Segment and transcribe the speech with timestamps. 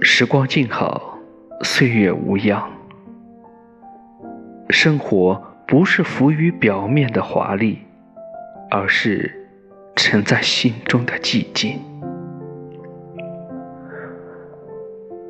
[0.00, 1.18] 时光静好，
[1.62, 2.70] 岁月无恙。
[4.70, 7.80] 生活不是浮于表面的华丽，
[8.70, 9.48] 而是
[9.96, 11.80] 沉在心中的寂静。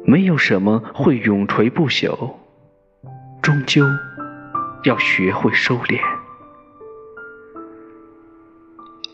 [0.04, 2.34] 没有什么会永垂不朽，
[3.40, 3.86] 终究
[4.84, 5.98] 要学会收敛。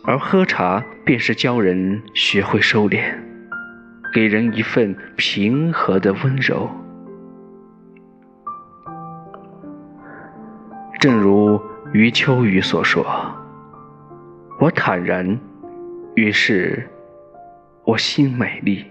[0.05, 3.15] 而喝茶便是教人学会收敛，
[4.14, 6.70] 给人一份平和的温柔。
[11.00, 11.60] 正如
[11.92, 13.04] 余秋雨所说
[14.60, 15.37] ：“我坦然，
[16.14, 16.88] 于是
[17.82, 18.84] 我心美丽；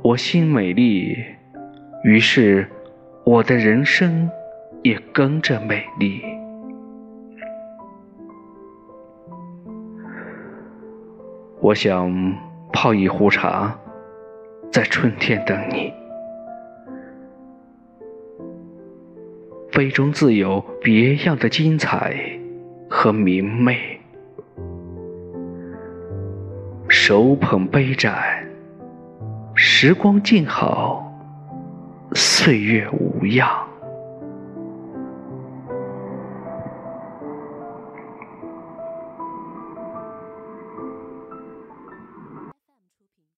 [0.00, 1.18] 我心美丽，
[2.04, 2.68] 于是
[3.24, 4.30] 我的人生
[4.84, 6.22] 也跟着美丽。”
[11.62, 12.12] 我想
[12.72, 13.72] 泡一壶茶，
[14.72, 15.94] 在春天等你。
[19.70, 22.16] 杯中自有别样的精彩
[22.90, 23.78] 和明媚。
[26.88, 28.20] 手捧杯盏，
[29.54, 31.12] 时光静好，
[32.12, 33.71] 岁月无恙。